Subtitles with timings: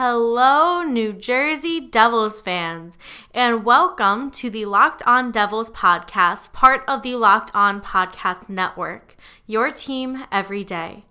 [0.00, 2.96] Hello, New Jersey Devils fans,
[3.34, 9.16] and welcome to the Locked On Devils podcast, part of the Locked On Podcast Network,
[9.44, 11.04] your team every day.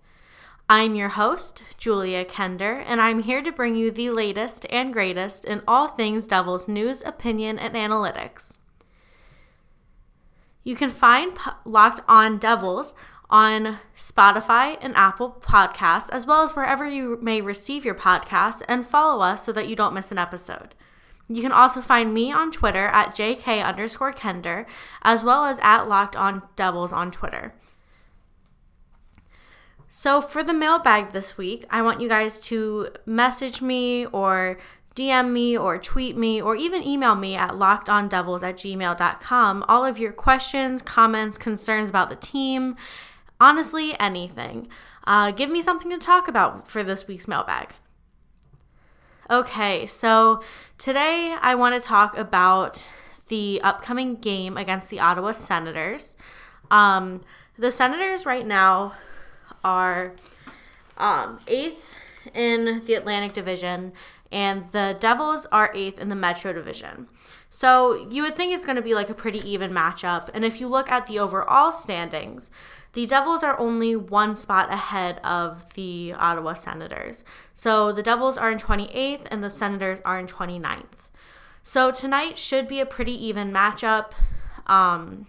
[0.70, 5.44] I'm your host, Julia Kender, and I'm here to bring you the latest and greatest
[5.44, 8.60] in all things Devils news, opinion, and analytics.
[10.64, 12.96] You can find Locked On Devils
[13.30, 18.88] on Spotify and Apple Podcasts, as well as wherever you may receive your podcasts, and
[18.88, 20.74] follow us so that you don't miss an episode.
[21.30, 24.66] You can also find me on Twitter at JK underscore Kender,
[25.02, 27.54] as well as at Locked On Devils on Twitter.
[29.90, 34.58] So, for the mailbag this week, I want you guys to message me or
[34.96, 40.00] DM me or tweet me or even email me at lockedondevils at gmail.com all of
[40.00, 42.76] your questions, comments, concerns about the team,
[43.40, 44.68] honestly, anything.
[45.06, 47.74] Uh, give me something to talk about for this week's mailbag.
[49.30, 50.42] Okay, so
[50.78, 52.92] today I want to talk about
[53.28, 56.16] the upcoming game against the Ottawa Senators.
[56.72, 57.22] Um,
[57.58, 58.94] the Senators right now
[59.64, 60.14] are
[60.98, 61.96] um, eighth
[62.34, 63.94] in the Atlantic Division,
[64.32, 67.08] and the Devils are eighth in the Metro Division.
[67.50, 70.30] So you would think it's going to be like a pretty even matchup.
[70.34, 72.52] And if you look at the overall standings,
[72.94, 77.24] the Devils are only one spot ahead of the Ottawa Senators.
[77.54, 80.84] So the Devils are in 28th and the Senators are in 29th.
[81.64, 84.12] So tonight should be a pretty even matchup.
[84.68, 85.28] Um,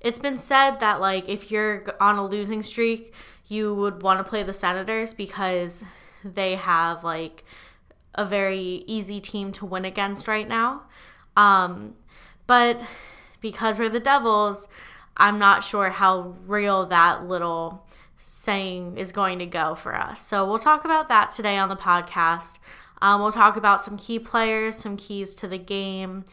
[0.00, 3.12] it's been said that like if you're on a losing streak,
[3.48, 5.84] you would want to play the Senators because
[6.22, 7.44] they have like
[8.14, 10.82] a very easy team to win against right now.
[11.36, 11.94] Um,
[12.46, 12.80] but
[13.40, 14.68] because we're the Devils,
[15.16, 20.20] I'm not sure how real that little saying is going to go for us.
[20.26, 22.58] So we'll talk about that today on the podcast.
[23.00, 26.24] Um, we'll talk about some key players, some keys to the game,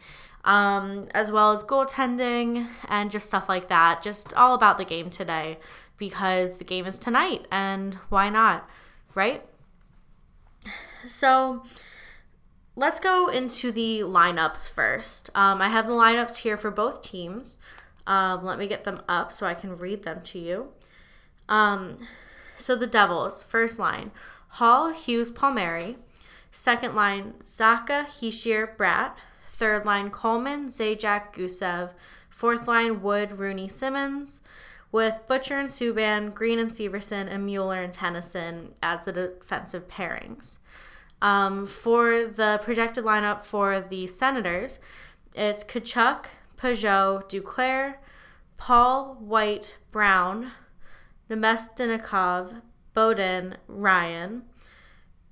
[0.44, 4.02] um, as well as goaltending and just stuff like that.
[4.02, 5.58] Just all about the game today
[5.98, 8.68] because the game is tonight and why not,
[9.14, 9.44] right?
[11.06, 11.64] So
[12.76, 15.30] let's go into the lineups first.
[15.34, 17.58] Um, I have the lineups here for both teams.
[18.06, 20.68] Um, let me get them up so I can read them to you.
[21.48, 21.98] Um,
[22.56, 24.10] so the Devils, first line,
[24.48, 25.96] Hall, Hughes, Palmieri.
[26.50, 29.12] Second line, Zacha, Hischier, Bratt.
[29.48, 31.92] Third line, Coleman, Zajac, Gusev.
[32.28, 34.40] Fourth line, Wood, Rooney, Simmons.
[34.90, 40.58] With Butcher and Subban, Greene and Severson, and Mueller and Tennyson as the defensive pairings.
[41.22, 44.80] Um, for the projected lineup for the Senators,
[45.34, 46.24] it's Tkachuk,
[46.58, 47.94] Pageau, Duclair,
[48.56, 50.50] Paul, White, Brown,
[51.30, 52.60] Namestnikov,
[52.94, 54.42] Beaudin, Ryan,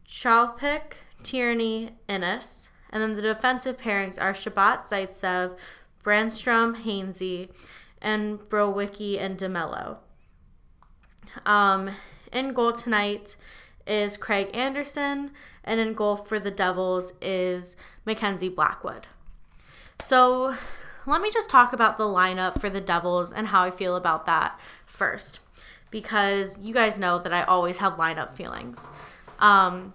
[0.06, 0.93] Chlapik,
[1.25, 2.69] Tierney, Ennis.
[2.91, 5.57] And then the defensive pairings are Chabot, Zaitsev,
[6.05, 7.51] Brannstrom, Hainsey,
[8.01, 9.99] and Borowiecki and DeMelo.
[11.45, 11.91] Um,
[12.33, 13.37] in goal tonight
[13.91, 15.33] is Craig Anderson,
[15.65, 19.06] and in goal for the Devils is Mackenzie Blackwood.
[20.01, 20.55] So
[21.06, 24.27] let me just talk about the lineup for the Devils and how I feel about
[24.27, 25.41] that first,
[25.91, 28.87] because you guys know that I always have lineup feelings.
[29.39, 29.93] Um,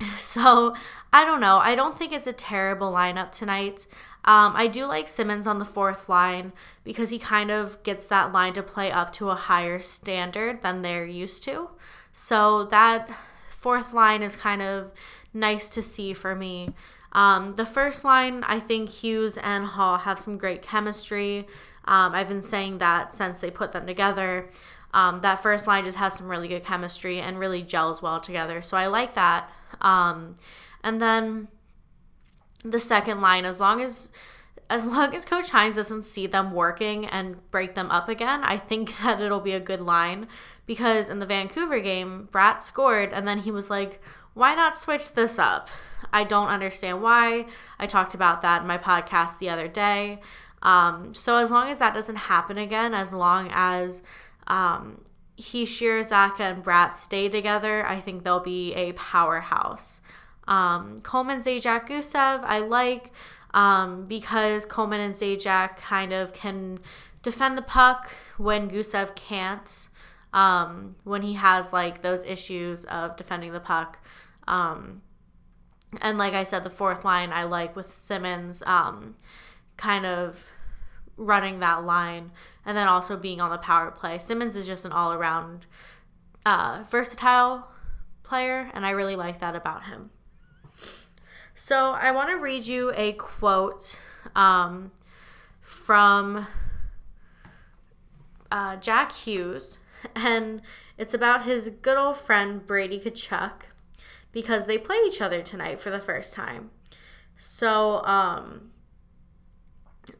[0.18, 0.74] so
[1.12, 1.58] I don't know.
[1.58, 3.86] I don't think it's a terrible lineup tonight.
[4.24, 6.52] Um, I do like Simmons on the fourth line
[6.82, 10.82] because he kind of gets that line to play up to a higher standard than
[10.82, 11.70] they're used to.
[12.18, 13.10] So that
[13.46, 14.90] fourth line is kind of
[15.34, 16.70] nice to see for me.
[17.12, 21.46] Um, the first line, I think Hughes and Hall have some great chemistry.
[21.84, 24.48] Um, I've been saying that since they put them together.
[24.94, 28.62] Um, that first line just has some really good chemistry and really gels well together.
[28.62, 29.50] So I like that.
[29.82, 30.36] Um,
[30.82, 31.48] and then
[32.64, 34.08] the second line, as long as
[34.68, 38.58] as long as Coach Hynes doesn't see them working and break them up again, I
[38.58, 40.28] think that it'll be a good line.
[40.66, 44.00] Because in the Vancouver game, Bratt scored and then he was like,
[44.34, 45.68] why not switch this up?
[46.12, 47.46] I don't understand why.
[47.78, 50.20] I talked about that in my podcast the other day.
[50.62, 54.02] Um, so as long as that doesn't happen again, as long as
[54.46, 55.04] um,
[55.38, 60.00] Hischier, Zacha, and Bratt stay together, I think they'll be a powerhouse.
[60.48, 63.12] Um, Coleman, Zajac, Gusev, I like
[63.56, 66.78] um, because Coleman and Zajac kind of can
[67.22, 69.88] defend the puck when Gusev can't.
[70.32, 73.98] Um, when he has like those issues of defending the puck.
[74.46, 75.00] Um,
[76.02, 79.16] and like I said, the fourth line I like with Simmons um,
[79.78, 80.48] kind of
[81.16, 82.32] running that line
[82.66, 84.18] and then also being on the power play.
[84.18, 85.64] Simmons is just an all around
[86.44, 87.68] uh, versatile
[88.22, 90.10] player, and I really like that about him.
[91.58, 93.98] So I want to read you a quote
[94.34, 94.92] um,
[95.62, 96.46] from
[98.52, 99.78] uh, Jack Hughes,
[100.14, 100.60] and
[100.98, 103.70] it's about his good old friend Brady Tkachuk
[104.32, 106.72] because they play each other tonight for the first time.
[107.38, 108.72] So um,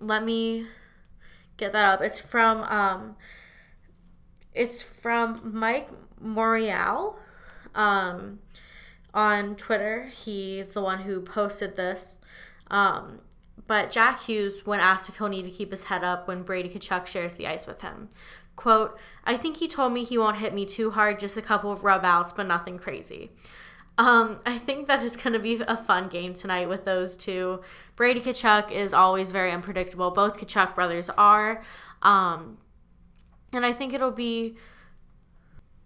[0.01, 0.65] let me
[1.59, 2.01] get that up.
[2.01, 3.15] It's from um,
[4.55, 7.17] it's from Mike Morreale
[7.75, 8.39] um,
[9.17, 10.11] on Twitter.
[10.13, 12.19] He's the one who posted this.
[12.71, 13.21] Um,
[13.67, 16.69] but Jack Hughes, when asked if he'll need to keep his head up when Brady
[16.69, 18.11] Tkachuk shares the ice with him,
[18.55, 21.73] quote, I think he told me he won't hit me too hard, just a couple
[21.73, 23.31] of rub outs, but nothing crazy.
[23.99, 27.63] Um, I think that is going to be a fun game tonight with those two.
[27.97, 30.11] Brady Tkachuk is always very unpredictable.
[30.11, 31.63] Both Tkachuk brothers are.
[32.03, 32.59] Um,
[33.53, 34.57] and I think it'll be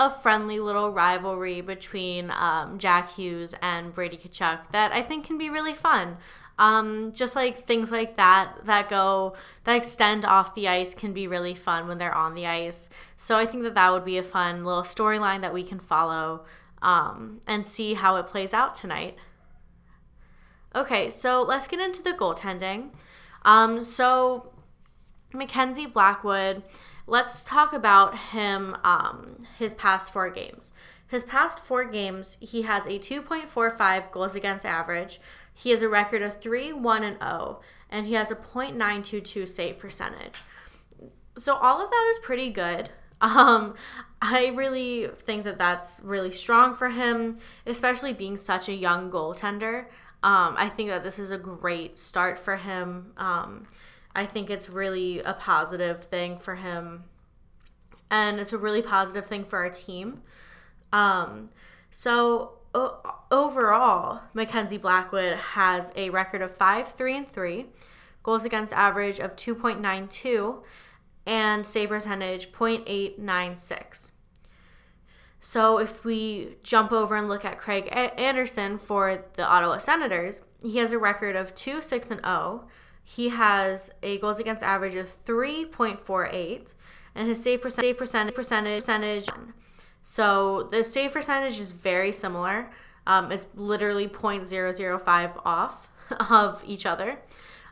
[0.01, 5.37] a friendly little rivalry between um, Jack Hughes and Brady Tkachuk that I think can
[5.37, 6.17] be really fun.
[6.59, 11.27] Um, just like things like that that go that extend off the ice can be
[11.27, 12.89] really fun when they're on the ice.
[13.17, 16.45] So I think that that would be a fun little storyline that we can follow
[16.81, 19.19] um, and see how it plays out tonight.
[20.75, 22.89] Okay, so let's get into the goaltending.
[23.45, 24.51] Um, so
[25.35, 26.63] Mackenzie Blackwood,
[27.11, 28.77] let's talk about him.
[28.85, 30.73] Um, his past four games.
[31.09, 35.21] His past four games, he has a 2.45 goals against average.
[35.53, 37.61] He has a record of 3 1 and 0,
[37.91, 40.37] and he has a .922 save percentage.
[41.37, 42.91] So all of that is pretty good.
[43.23, 43.75] Um,
[44.23, 47.37] I really think that that's really strong for him,
[47.67, 49.81] especially being such a young goaltender.
[50.23, 53.13] Um, I think that this is a great start for him.
[53.19, 53.67] Um,
[54.15, 57.05] I think it's really a positive thing for him,
[58.11, 60.23] and it's a really positive thing for our team.
[60.93, 61.51] Um,
[61.91, 67.67] so o- overall, Mackenzie Blackwood has a record of five, three, and three,
[68.23, 70.63] goals against average of two point nine two
[71.27, 74.11] and save percentage 0.896.
[75.41, 80.79] So if we jump over and look at Craig Anderson for the Ottawa Senators, he
[80.79, 82.67] has a record of 2 6 and 0.
[83.17, 86.75] He has a goals against average of 3.48
[87.15, 89.29] and his save percentage percentage percentage
[90.03, 92.71] so the save percentage is very similar.
[93.07, 95.89] Um, it's literally 0.005 off
[96.31, 97.19] of each other.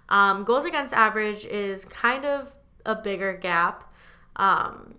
[0.09, 2.55] Um, goals against average is kind of
[2.85, 3.93] a bigger gap.
[4.37, 4.95] Um,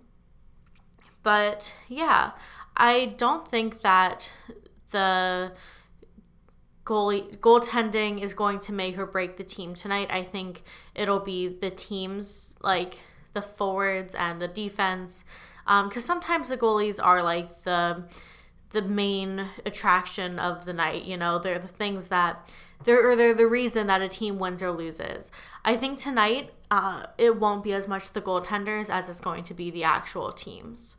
[1.22, 2.32] but yeah,
[2.76, 4.32] I don't think that
[4.90, 5.52] the
[6.90, 10.08] goalie goaltending is going to make or break the team tonight.
[10.10, 10.62] I think
[10.94, 12.98] it'll be the teams like
[13.32, 15.24] the forwards and the defense,
[15.64, 18.04] because um, sometimes the goalies are like the
[18.70, 21.04] the main attraction of the night.
[21.04, 22.52] You know, they're the things that
[22.82, 25.30] they're or they're the reason that a team wins or loses.
[25.64, 29.54] I think tonight uh, it won't be as much the goaltenders as it's going to
[29.54, 30.96] be the actual teams.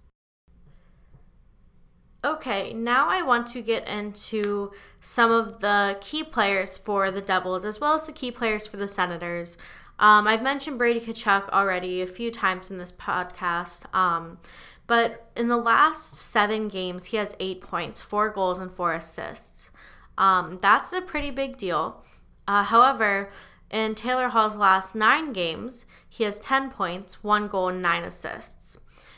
[2.23, 7.65] Okay, now I want to get into some of the key players for the Devils
[7.65, 9.57] as well as the key players for the Senators.
[9.97, 14.37] Um, I've mentioned Brady Tkachuk already a few times in this podcast, um,
[14.85, 19.71] but in the last seven games, he has eight points, four goals, and four assists.
[20.15, 22.03] Um, that's a pretty big deal.
[22.47, 23.31] Uh, however,
[23.71, 28.77] in Taylor Hall's last nine games, he has 10 points, one goal, and nine assists.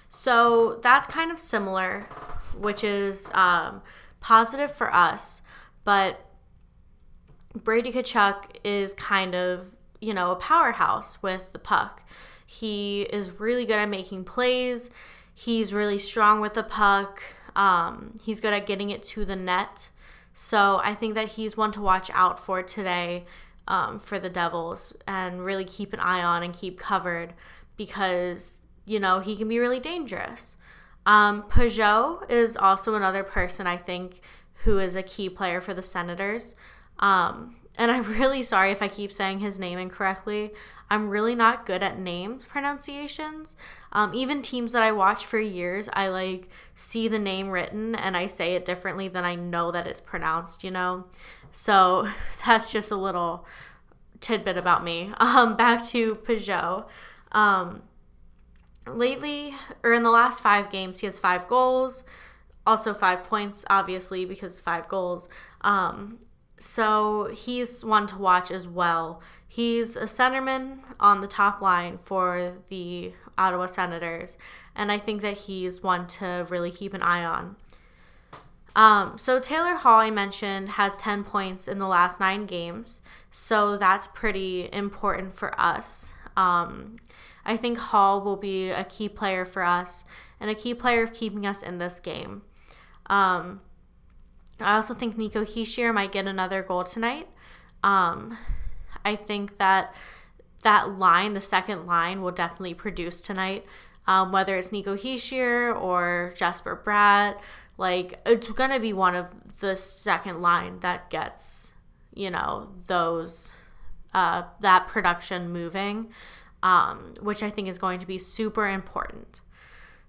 [0.09, 2.07] So that's kind of similar,
[2.55, 3.81] which is um,
[4.19, 5.41] positive for us.
[5.83, 6.25] But
[7.53, 12.03] Brady Tkachuk is kind of, you know, a powerhouse with the puck.
[12.45, 14.89] He is really good at making plays.
[15.33, 17.23] He's really strong with the puck.
[17.55, 19.89] Um, he's good at getting it to the net.
[20.33, 23.25] So I think that he's one to watch out for today
[23.67, 27.33] um, for the Devils and really keep an eye on and keep covered
[27.77, 30.57] because, you know, he can be really dangerous.
[31.05, 34.21] Um, Pageau is also another person I think
[34.63, 36.55] who is a key player for the Senators.
[36.99, 40.51] Um, and I'm really sorry if I keep saying his name incorrectly.
[40.89, 43.55] I'm really not good at name pronunciations.
[43.91, 48.15] Um, even teams that I watch for years, I like see the name written and
[48.15, 51.05] I say it differently than I know that it's pronounced, you know?
[51.51, 52.07] So
[52.45, 53.45] that's just a little
[54.19, 55.11] tidbit about me.
[55.19, 56.85] Um, back to Pageau.
[57.31, 57.81] Um,
[58.87, 62.03] lately, or in the last five games, he has five goals,
[62.65, 65.29] also five points, obviously, because five goals.
[65.61, 66.19] Um,
[66.57, 69.21] so he's one to watch as well.
[69.47, 74.37] He's a centerman on the top line for the Ottawa Senators,
[74.75, 77.55] and I think that he's one to really keep an eye on.
[78.75, 83.01] Um, so Taylor Hall, I mentioned, has 10 points in the last nine games.
[83.29, 86.11] So that's pretty important for us.
[86.35, 86.97] Um,
[87.45, 90.03] I think Hall will be a key player for us
[90.39, 92.43] and a key player of keeping us in this game.
[93.07, 93.61] Um,
[94.59, 97.27] I also think Nico Hischier might get another goal tonight.
[97.83, 98.37] Um,
[99.03, 99.93] I think that
[100.63, 103.65] that line, the second line, will definitely produce tonight.
[104.07, 107.39] Um, whether it's Nico Hischier or Jesper Bratt,
[107.77, 109.27] like it's gonna be one of
[109.59, 111.73] the second line that gets,
[112.13, 113.51] you know, those
[114.13, 116.09] uh, that production moving,
[116.63, 119.41] um, which I think is going to be super important.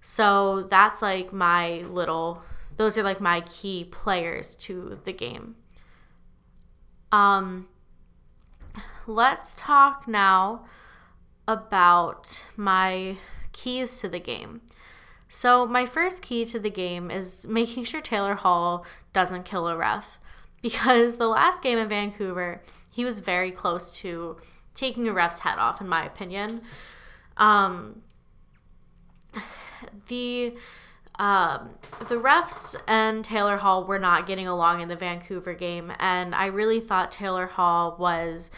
[0.01, 2.43] So that's like my little,
[2.77, 5.57] those are like my key players to the game.
[7.11, 7.69] Um,
[9.07, 10.65] let's talk now
[11.47, 13.19] about my
[13.53, 14.63] keys to the game.
[15.29, 19.77] So, my first key to the game is making sure Taylor Hall doesn't kill a
[19.77, 20.19] ref
[20.63, 24.37] because the last game in Vancouver, he was very close to
[24.75, 26.63] taking a ref's head off, in my opinion.
[27.37, 28.03] Um,
[30.09, 30.55] the
[31.17, 31.71] um,
[32.09, 36.47] the refs and Taylor Hall were not getting along in the Vancouver game, and I
[36.47, 38.51] really thought Taylor Hall was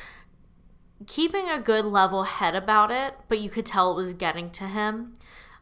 [1.06, 4.64] keeping a good level head about it, but you could tell it was getting to
[4.64, 5.14] him.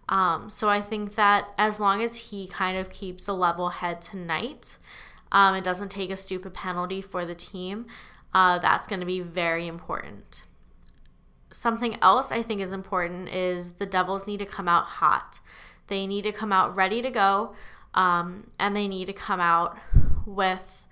[0.08, 4.00] Um, so I think that as long as he kind of keeps a level head
[4.00, 4.78] tonight,
[5.32, 7.86] um, it doesn't take a stupid penalty for the team,
[8.34, 10.44] uh, that's going to be very important.
[11.50, 15.38] Something else I think is important is the Devils need to come out hot.
[15.86, 17.54] They need to come out ready to go,
[17.94, 19.78] um, and they need to come out
[20.26, 20.86] with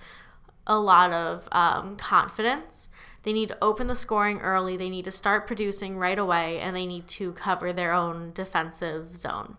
[0.66, 2.88] a lot of um, confidence.
[3.24, 4.76] They need to open the scoring early.
[4.76, 9.16] They need to start producing right away, and they need to cover their own defensive
[9.16, 9.56] zone.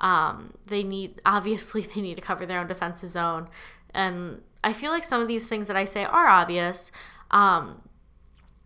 [0.00, 3.48] Um, they need obviously they need to cover their own defensive zone,
[3.92, 6.90] and I feel like some of these things that I say are obvious,
[7.30, 7.82] um,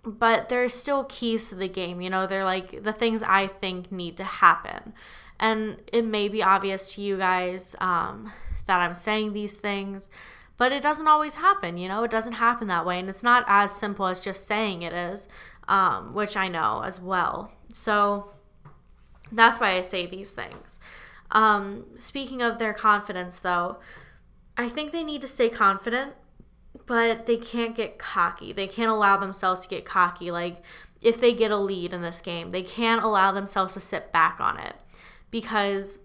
[0.05, 2.01] but there's still keys to the game.
[2.01, 4.95] You know, they're like the things I think need to happen,
[5.39, 8.33] and it may be obvious to you guys um,
[8.67, 10.09] that I'm saying these things
[10.63, 13.01] but it doesn't always happen, you know, it doesn't happen that way.
[13.01, 15.27] And it's not as simple as just saying it is,
[15.67, 17.51] um, which I know as well.
[17.73, 18.31] So
[19.33, 20.79] that's why I say these things.
[21.33, 23.79] Um, speaking of their confidence, though,
[24.57, 26.13] I think they need to stay confident,
[26.87, 28.53] but they can't get cocky.
[28.53, 30.31] They can't allow themselves to get cocky.
[30.31, 30.63] Like,
[31.01, 34.41] if they get a lead in this game, they can't allow themselves to sit back
[34.41, 34.77] on it
[35.31, 35.99] because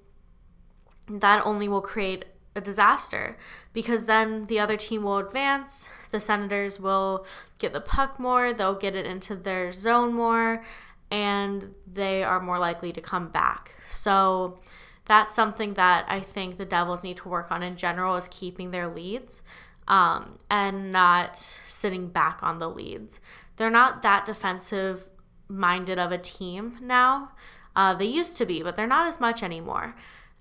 [1.10, 2.26] that only will create
[2.56, 3.38] a disaster
[3.72, 5.88] because then the other team will advance.
[6.12, 7.26] The Senators will
[7.60, 10.64] get the puck more, they'll get it into their zone more,
[11.12, 13.74] and they are more likely to come back.
[13.90, 14.60] So
[15.08, 18.72] that's something that I think the Devils need to work on in general is keeping
[18.72, 19.42] their leads
[19.88, 23.20] um, and not sitting back on the leads.
[23.56, 25.10] They're not that defensive
[25.48, 27.32] minded of a team now.
[27.76, 29.96] Uh, they used to be, but they're not as much anymore.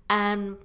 [0.09, 0.57] And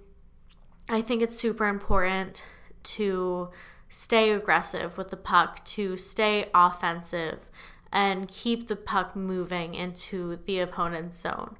[0.88, 2.42] I think it's super important
[2.82, 3.50] to
[3.88, 7.50] stay aggressive with the puck, to stay offensive,
[7.92, 11.56] and keep the puck moving into the opponent's zone.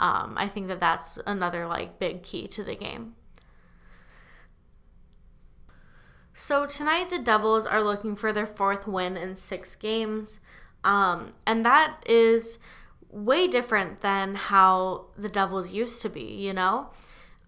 [0.00, 3.16] Um, I think that that's another like big key to the game.
[6.32, 10.40] So tonight the Devils are looking for their fourth win in six games,
[10.82, 12.58] um, and that is
[13.10, 16.22] way different than how the Devils used to be.
[16.22, 16.88] You know,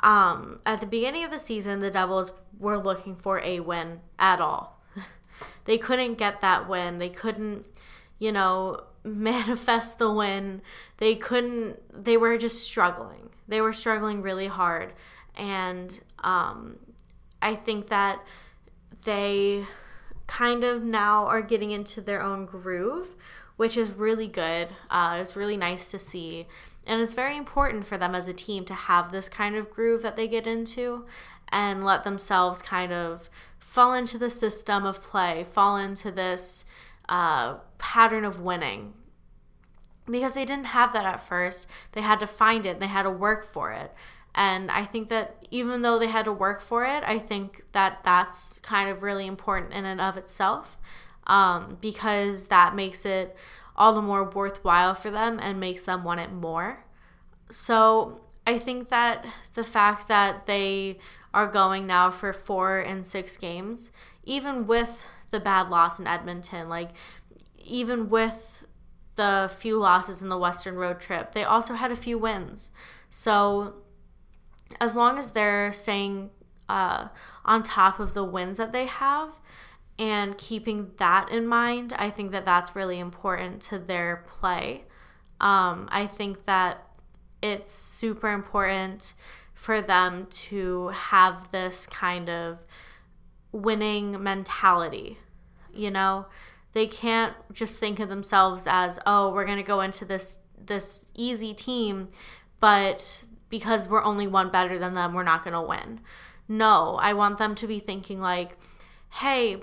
[0.01, 4.43] um, at the beginning of the season, the Devils were looking for a win at
[4.43, 4.79] all.
[5.65, 6.99] they couldn't get that win.
[6.99, 7.65] They couldn't,
[8.19, 10.63] you know, manifest the win.
[10.99, 13.31] They couldn't, they were just struggling.
[13.49, 14.93] They were struggling really hard.
[15.37, 16.79] And um,
[17.41, 18.21] I think that
[19.05, 19.67] they
[20.27, 23.17] kind of now are getting into their own groove,
[23.57, 24.69] which is really good.
[24.91, 26.47] Uh, it's really nice to see.
[26.87, 30.03] And it's very important for them as a team to have this kind of groove
[30.03, 31.05] that they get into
[31.49, 33.29] and let themselves kind of
[33.59, 36.65] fall into the system of play, fall into this
[37.13, 38.95] uh, pattern of winning.
[40.11, 41.69] Because they didn't have that at first.
[41.93, 43.93] They had to find it, they had to work for it.
[44.35, 47.99] And I think that even though they had to work for it, I think that
[48.03, 50.79] that's kind of really important in and of itself
[51.27, 53.37] um, because that makes it
[53.77, 56.87] all the more worthwhile for them and makes them want it more.
[57.51, 60.99] So I think that the fact that they
[61.35, 63.91] are going now for four and six games,
[64.25, 66.91] even with the bad loss in Edmonton, like
[67.59, 68.65] even with
[69.17, 72.71] the few losses in the Western road trip, they also had a few wins.
[73.11, 73.75] So
[74.81, 76.31] as long as they're staying
[76.69, 77.09] uh,
[77.45, 79.31] on top of the wins that they have
[79.99, 84.85] and keeping that in mind i think that that's really important to their play
[85.41, 86.87] um, i think that
[87.43, 89.15] it's super important
[89.53, 92.59] for them to have this kind of
[93.53, 95.19] winning mentality
[95.75, 96.27] you know?
[96.73, 101.07] They can't just think of themselves as oh we're going to go into this this
[101.15, 102.09] easy team
[102.61, 106.01] but because we're only one better than them we're not going to win.
[106.49, 108.57] No i want them to be thinking like
[109.21, 109.63] hey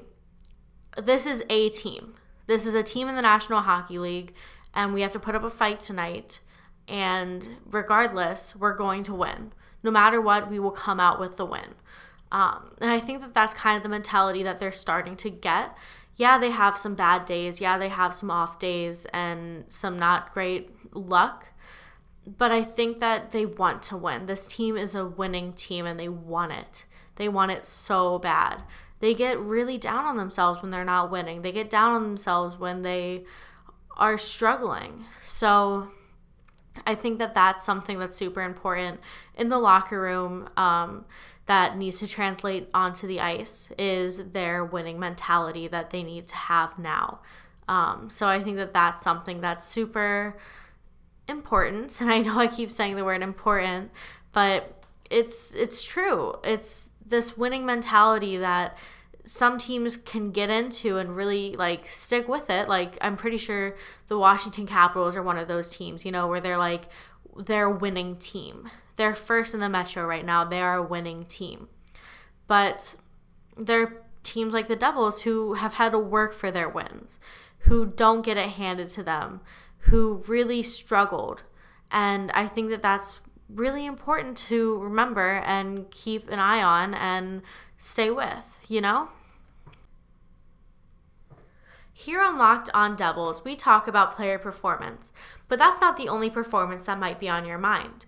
[0.97, 2.15] this is a team.
[2.47, 4.33] This is a team in the national hockey league
[4.73, 6.39] and we have to put up a fight tonight
[6.87, 9.53] and regardless we're going to win.
[9.81, 11.73] No matter what we will come out with the win
[12.31, 15.75] um, and i think that that's kind of the mentality that they're starting to get
[16.19, 17.61] yeah, they have some bad days.
[17.61, 21.47] Yeah, they have some off days and some not great luck.
[22.27, 24.25] But I think that they want to win.
[24.25, 26.83] This team is a winning team and they want it.
[27.15, 28.63] They want it so bad.
[28.99, 31.41] They get really down on themselves when they're not winning.
[31.41, 33.23] They get down on themselves when they
[33.95, 35.05] are struggling.
[35.23, 35.89] So
[36.85, 38.99] I think that that's something that's super important
[39.37, 40.49] in the locker room.
[40.57, 41.05] Um,
[41.49, 46.35] that needs to translate onto the ice is their winning mentality that they need to
[46.35, 47.21] have now.
[47.67, 50.37] Um, so I think that that's something that's super
[51.27, 51.99] important.
[52.01, 53.89] And I know I keep saying the word important,
[54.31, 56.35] but it's it's true.
[56.43, 58.77] It's this winning mentality that
[59.25, 62.69] some teams can get into and really like stick with it.
[62.69, 63.75] Like I'm pretty sure
[64.05, 66.89] the Washington Capitals are one of those teams, you know, where they're like
[67.45, 68.69] they're winning team.
[68.95, 70.43] They're first in the Metro right now.
[70.43, 71.69] They are a winning team.
[72.47, 72.95] But
[73.55, 77.19] there are teams like the Devils who have had to work for their wins,
[77.59, 79.41] who don't get it handed to them,
[79.83, 81.43] who really struggled.
[81.91, 83.19] And I think that that's
[83.49, 87.41] really important to remember and keep an eye on and
[87.77, 89.09] stay with, you know?
[91.99, 95.11] Here on Locked On Devils, we talk about player performance,
[95.49, 98.05] but that's not the only performance that might be on your mind.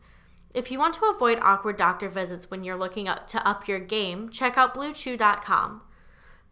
[0.54, 3.80] If you want to avoid awkward doctor visits when you're looking up to up your
[3.80, 5.82] game, check out BlueChew.com.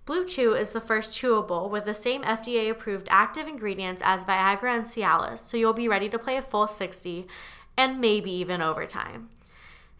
[0.06, 4.76] Blue Chew is the first chewable with the same FDA approved active ingredients as Viagra
[4.76, 7.26] and Cialis, so you'll be ready to play a full 60
[7.78, 9.30] and maybe even overtime.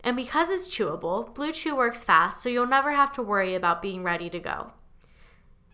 [0.04, 3.82] And because it's chewable, Blue Chew works fast, so you'll never have to worry about
[3.82, 4.74] being ready to go.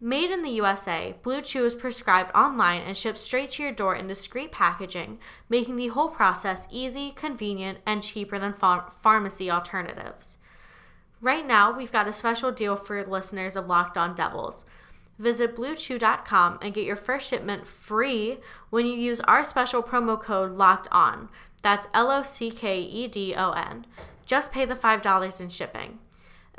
[0.05, 3.95] Made in the USA, Blue Chew is prescribed online and shipped straight to your door
[3.95, 5.17] in discreet packaging,
[5.49, 10.37] making the whole process easy, convenient, and cheaper than ph- pharmacy alternatives.
[11.21, 14.63] Right now, we've got a special deal for listeners of Locked On Devils.
[15.17, 18.37] Visit bluechew.com and get your first shipment free
[18.69, 21.29] when you use our special promo code LOCKED ON.
[21.63, 23.87] That's L O C K E D O N.
[24.27, 25.97] Just pay the $5 in shipping.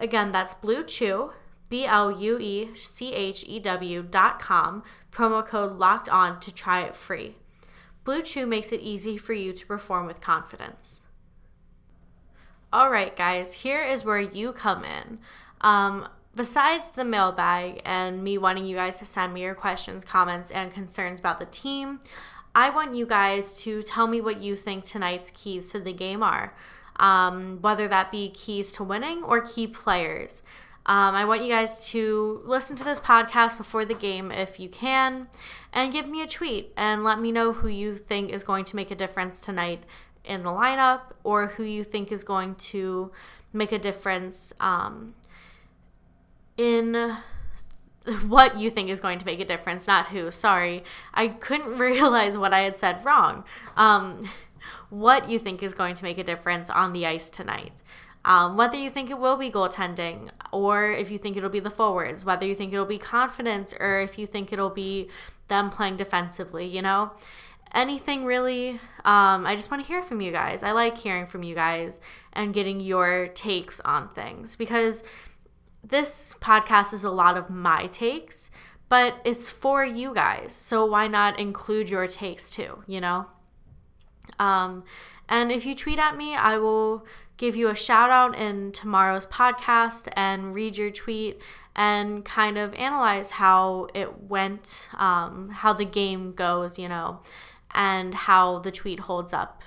[0.00, 1.30] Again, that's Blue Chew
[1.68, 6.52] B L U E C H E W dot com, promo code locked on to
[6.52, 7.36] try it free.
[8.04, 11.02] Blue Chew makes it easy for you to perform with confidence.
[12.72, 15.18] All right, guys, here is where you come in.
[15.60, 20.50] Um, besides the mailbag and me wanting you guys to send me your questions, comments,
[20.50, 22.00] and concerns about the team,
[22.54, 26.22] I want you guys to tell me what you think tonight's keys to the game
[26.22, 26.54] are,
[26.96, 30.42] um, whether that be keys to winning or key players.
[30.88, 34.68] Um, I want you guys to listen to this podcast before the game if you
[34.68, 35.26] can
[35.72, 38.76] and give me a tweet and let me know who you think is going to
[38.76, 39.82] make a difference tonight
[40.24, 43.10] in the lineup or who you think is going to
[43.52, 45.14] make a difference um,
[46.56, 47.16] in
[48.26, 50.30] what you think is going to make a difference, not who.
[50.30, 53.44] Sorry, I couldn't realize what I had said wrong.
[53.76, 54.28] Um,
[54.88, 57.82] what you think is going to make a difference on the ice tonight.
[58.26, 61.70] Um, whether you think it will be goaltending or if you think it'll be the
[61.70, 65.08] forwards, whether you think it'll be confidence or if you think it'll be
[65.46, 67.12] them playing defensively, you know?
[67.72, 68.80] Anything really.
[69.04, 70.64] Um, I just want to hear from you guys.
[70.64, 72.00] I like hearing from you guys
[72.32, 75.04] and getting your takes on things because
[75.84, 78.50] this podcast is a lot of my takes,
[78.88, 80.52] but it's for you guys.
[80.52, 83.26] So why not include your takes too, you know?
[84.40, 84.82] Um,
[85.28, 87.04] and if you tweet at me, I will
[87.36, 91.40] give you a shout out in tomorrow's podcast and read your tweet
[91.74, 97.20] and kind of analyze how it went, um, how the game goes, you know,
[97.74, 99.62] and how the tweet holds up.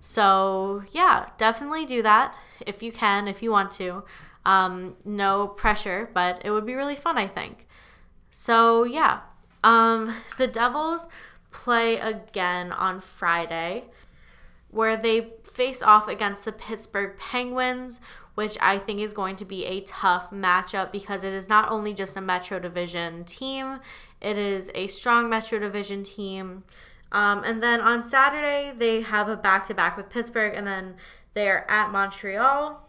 [0.00, 2.34] So, yeah, definitely do that
[2.66, 4.04] if you can, if you want to.
[4.44, 7.66] Um, no pressure, but it would be really fun, I think.
[8.30, 9.20] So, yeah,
[9.64, 11.08] um, the Devils
[11.50, 13.84] play again on Friday
[14.76, 17.98] where they face off against the Pittsburgh Penguins,
[18.34, 21.94] which I think is going to be a tough matchup because it is not only
[21.94, 23.80] just a Metro Division team,
[24.20, 26.64] it is a strong Metro Division team.
[27.10, 30.96] Um, and then on Saturday, they have a back to back with Pittsburgh, and then
[31.32, 32.86] they're at Montreal.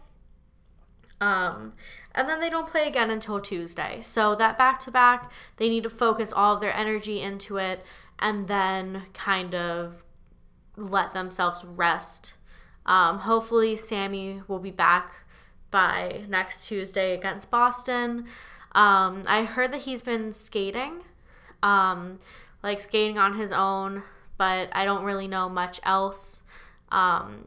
[1.22, 1.72] Um,
[2.14, 4.00] and then they don't play again until Tuesday.
[4.02, 7.82] So that back to back, they need to focus all of their energy into it
[8.18, 10.04] and then kind of
[10.78, 12.34] let themselves rest.
[12.86, 15.12] Um, hopefully, Sammy will be back
[15.70, 18.26] by next Tuesday against Boston.
[18.72, 21.02] Um, I heard that he's been skating,
[21.62, 22.18] um,
[22.62, 24.02] like skating on his own,
[24.36, 26.42] but I don't really know much else
[26.90, 27.46] um,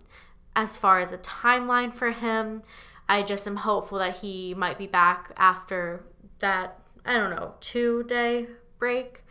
[0.56, 2.64] as far as a timeline for him.
[3.10, 6.04] I just am hopeful that he might be back after
[6.40, 9.24] that, I don't know, two day break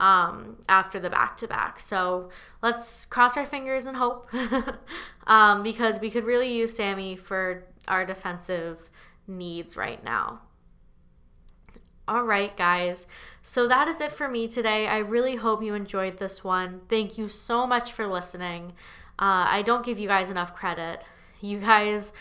[0.00, 1.80] um, after the back to back.
[1.80, 2.30] So
[2.62, 4.28] let's cross our fingers and hope
[5.26, 8.90] um, because we could really use Sammy for our defensive
[9.26, 10.40] needs right now.
[12.06, 13.06] All right, guys.
[13.42, 14.86] So that is it for me today.
[14.86, 16.80] I really hope you enjoyed this one.
[16.88, 18.72] Thank you so much for listening.
[19.18, 21.02] Uh, I don't give you guys enough credit.
[21.40, 22.12] You guys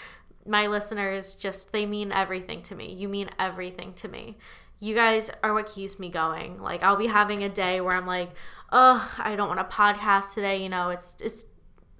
[0.47, 2.91] my listeners just they mean everything to me.
[2.91, 4.37] You mean everything to me.
[4.79, 6.61] You guys are what keeps me going.
[6.61, 8.31] Like I'll be having a day where I'm like,
[8.71, 11.45] "Oh, I don't want to podcast today, you know, it's it's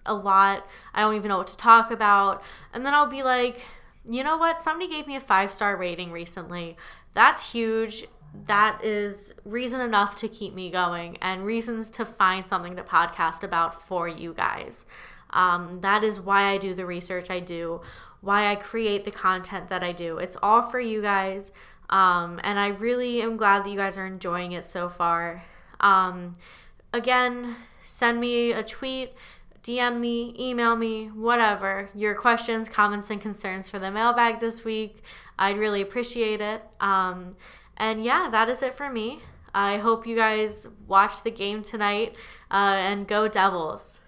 [0.06, 0.66] a lot.
[0.94, 3.66] I don't even know what to talk about." And then I'll be like,
[4.08, 4.62] "You know what?
[4.62, 6.78] Somebody gave me a 5-star rating recently.
[7.14, 8.06] That's huge."
[8.46, 13.44] that is reason enough to keep me going and reasons to find something to podcast
[13.44, 14.86] about for you guys.
[15.32, 17.82] Um, that is why I do the research I do,
[18.22, 20.18] why I create the content that I do.
[20.18, 21.52] It's all for you guys.
[21.90, 25.44] Um, and I really am glad that you guys are enjoying it so far.
[25.80, 26.34] Um,
[26.94, 29.14] again, send me a tweet,
[29.64, 31.90] DM me, email me, whatever.
[31.94, 35.02] Your questions, comments, and concerns for the mailbag this week.
[35.40, 36.64] I'd really appreciate it.
[36.80, 37.36] Um,
[37.78, 39.22] and yeah, that is it for me.
[39.54, 42.16] I hope you guys watch the game tonight
[42.52, 44.00] uh, and go Devils.